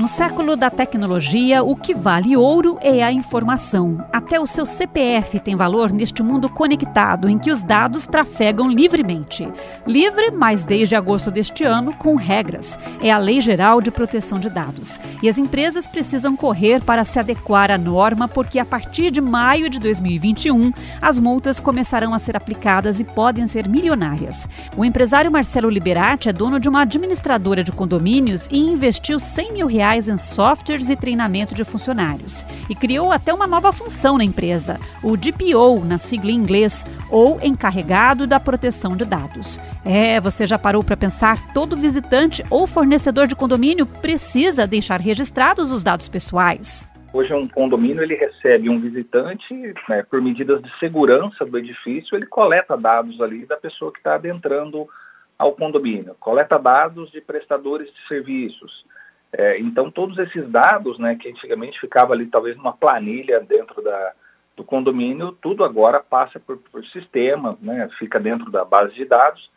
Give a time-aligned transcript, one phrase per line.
[0.00, 4.02] No século da tecnologia, o que vale ouro é a informação.
[4.10, 9.46] Até o seu CPF tem valor neste mundo conectado em que os dados trafegam livremente.
[9.86, 12.78] Livre, mas desde agosto deste ano, com regras.
[13.02, 14.98] É a Lei Geral de Proteção de Dados.
[15.22, 19.68] E as empresas precisam correr para se adequar à norma, porque a partir de maio
[19.68, 20.72] de 2021,
[21.02, 24.48] as multas começarão a ser aplicadas e podem ser milionárias.
[24.74, 29.66] O empresário Marcelo Liberati é dono de uma administradora de condomínios e investiu 100 mil
[29.66, 32.44] reais reais em softwares e treinamento de funcionários.
[32.68, 37.40] E criou até uma nova função na empresa, o DPO, na sigla em inglês, ou
[37.42, 39.58] encarregado da proteção de dados.
[39.84, 41.52] É, você já parou para pensar?
[41.52, 46.88] Todo visitante ou fornecedor de condomínio precisa deixar registrados os dados pessoais.
[47.12, 49.52] Hoje um condomínio ele recebe um visitante,
[49.88, 54.14] né, por medidas de segurança do edifício, ele coleta dados ali da pessoa que está
[54.14, 54.88] adentrando
[55.36, 58.84] ao condomínio, coleta dados de prestadores de serviços,
[59.32, 64.12] é, então, todos esses dados, né, que antigamente ficava ali talvez numa planilha dentro da,
[64.56, 69.50] do condomínio, tudo agora passa por, por sistema, né, fica dentro da base de dados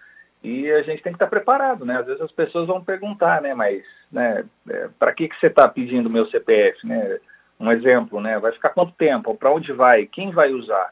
[0.44, 1.98] e a gente tem que estar preparado, né?
[2.00, 5.68] Às vezes as pessoas vão perguntar, né, mas né, é, para que, que você está
[5.68, 7.20] pedindo meu CPF, né?
[7.60, 8.38] Um exemplo, né?
[8.40, 9.36] Vai ficar quanto tempo?
[9.36, 10.06] Para onde vai?
[10.06, 10.92] Quem vai usar?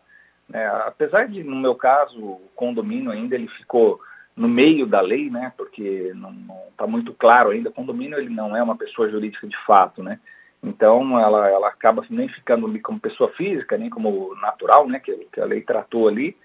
[0.54, 4.00] É, apesar de, no meu caso, o condomínio ainda ele ficou
[4.36, 6.34] no meio da lei, né, porque não
[6.70, 10.20] está muito claro ainda, o condomínio ele não é uma pessoa jurídica de fato, né,
[10.64, 15.14] então ela, ela acaba nem ficando ali como pessoa física, nem como natural, né, que,
[15.32, 16.36] que a lei tratou ali,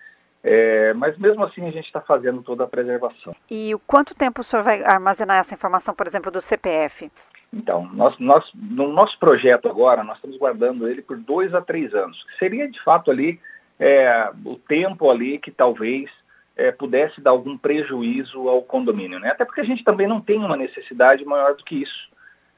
[0.43, 3.34] é, mas mesmo assim a gente está fazendo toda a preservação.
[3.51, 7.11] E quanto tempo o senhor vai armazenar essa informação, por exemplo, do CPF?
[7.53, 11.95] Então, nós, nós, no nosso projeto agora, nós estamos guardando ele por dois a três
[11.95, 12.25] anos.
[12.39, 13.41] Seria de fato ali
[13.78, 16.11] é, o tempo ali que talvez
[16.57, 19.31] é, pudesse dar algum prejuízo ao condomínio, né?
[19.31, 22.09] Até porque a gente também não tem uma necessidade maior do que isso.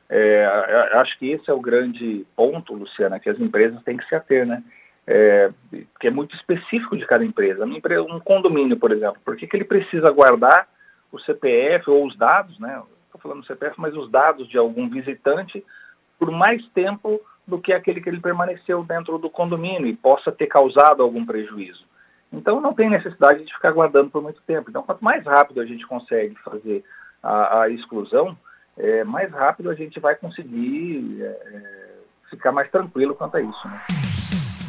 [0.09, 0.47] É,
[0.95, 4.47] acho que esse é o grande ponto, Luciana, que as empresas têm que se ater,
[4.47, 4.63] né?
[5.07, 5.51] É,
[5.99, 7.65] que é muito específico de cada empresa.
[7.65, 10.69] Um condomínio, por exemplo, por que, que ele precisa guardar
[11.11, 12.81] o CPF ou os dados, né?
[13.07, 15.65] Estou falando CPF, mas os dados de algum visitante
[16.19, 20.47] por mais tempo do que aquele que ele permaneceu dentro do condomínio e possa ter
[20.47, 21.89] causado algum prejuízo.
[22.33, 24.71] Então não tem necessidade de ficar guardando por muito tempo.
[24.71, 26.85] Então quanto mais rápido a gente consegue fazer
[27.23, 28.37] a, a exclusão,
[28.77, 31.95] é, mais rápido a gente vai conseguir é,
[32.31, 33.69] ficar mais tranquilo quanto a isso.
[33.69, 33.83] Né?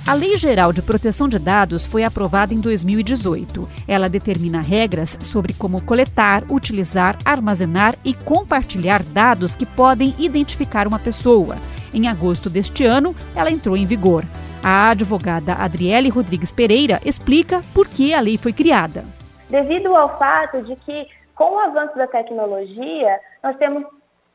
[0.09, 3.69] A Lei Geral de Proteção de Dados foi aprovada em 2018.
[3.87, 10.97] Ela determina regras sobre como coletar, utilizar, armazenar e compartilhar dados que podem identificar uma
[10.97, 11.57] pessoa.
[11.93, 14.23] Em agosto deste ano, ela entrou em vigor.
[14.63, 19.05] A advogada Adriele Rodrigues Pereira explica por que a lei foi criada.
[19.49, 23.85] Devido ao fato de que, com o avanço da tecnologia, nós temos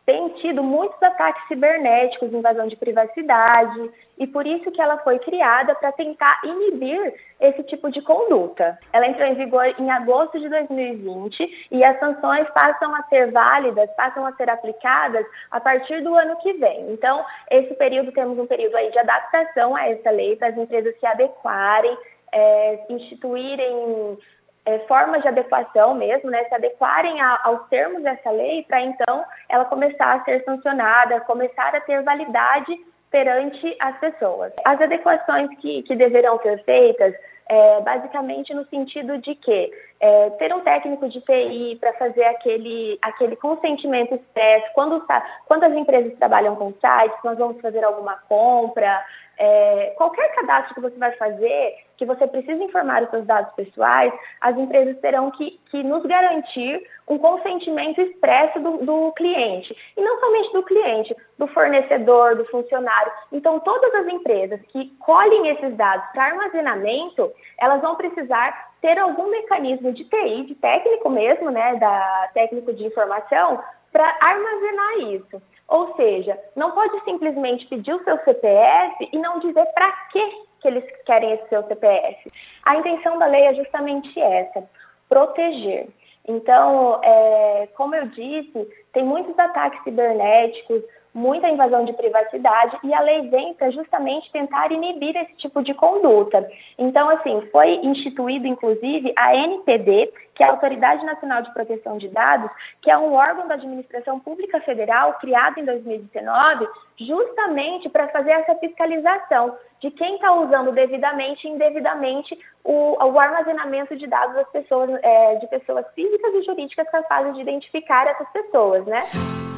[0.06, 5.74] tem tido muitos ataques cibernéticos, invasão de privacidade, e por isso que ela foi criada
[5.74, 8.78] para tentar inibir esse tipo de conduta.
[8.92, 13.90] Ela entrou em vigor em agosto de 2020 e as sanções passam a ser válidas,
[13.96, 16.92] passam a ser aplicadas a partir do ano que vem.
[16.92, 20.94] Então, esse período, temos um período aí de adaptação a essa lei, para as empresas
[21.00, 21.96] se adequarem,
[22.30, 24.18] é, instituírem
[24.66, 29.24] é, formas de adequação mesmo, né, se adequarem a, aos termos dessa lei, para então
[29.48, 32.78] ela começar a ser sancionada, começar a ter validade
[33.10, 34.52] perante as pessoas.
[34.64, 37.14] As adequações que, que deverão ser feitas,
[37.46, 39.70] é, basicamente no sentido de que
[40.00, 45.06] é, ter um técnico de TI para fazer aquele, aquele consentimento expresso, quando,
[45.46, 49.04] quando as empresas trabalham com sites, nós vamos fazer alguma compra,
[49.38, 54.12] é, qualquer cadastro que você vai fazer, que você precisa informar os seus dados pessoais,
[54.40, 59.76] as empresas terão que, que nos garantir um consentimento expresso do, do, cliente.
[59.96, 63.12] E não somente do cliente, do fornecedor, do funcionário.
[63.32, 69.30] Então, todas as empresas que colhem esses dados para armazenamento, elas vão precisar ter algum
[69.30, 73.62] mecanismo de TI, de técnico mesmo, né, da técnico de informação,
[73.92, 75.42] para armazenar isso.
[75.68, 80.84] Ou seja, não pode simplesmente pedir o seu CPF e não dizer para que eles
[81.04, 82.30] querem esse seu CPF.
[82.64, 84.64] A intenção da lei é justamente essa,
[85.08, 85.88] proteger.
[86.26, 90.82] Então, é, como eu disse, tem muitos ataques cibernéticos,
[91.14, 95.72] muita invasão de privacidade e a lei vem para justamente tentar inibir esse tipo de
[95.72, 96.46] conduta.
[96.76, 102.08] Então, assim, foi instituído inclusive a NPD, que é a Autoridade Nacional de Proteção de
[102.08, 102.50] Dados,
[102.82, 106.66] que é um órgão da administração pública federal criado em 2019,
[106.98, 113.94] justamente para fazer essa fiscalização de quem está usando devidamente e indevidamente o, o, armazenamento
[113.96, 118.84] de dados das pessoas, é, de pessoas físicas e jurídicas capazes de identificar essas pessoas,
[118.86, 119.02] né?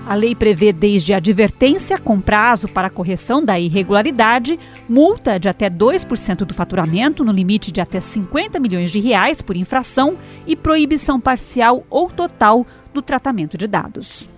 [0.07, 4.57] A lei prevê desde advertência com prazo para correção da irregularidade,
[4.89, 9.57] multa de até 2% do faturamento no limite de até 50 milhões de reais por
[9.57, 10.17] infração
[10.47, 12.65] e proibição parcial ou total
[12.95, 14.36] do tratamento de dados.